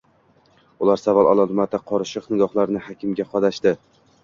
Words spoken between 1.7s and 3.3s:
qorishiq nigohlarini hakimga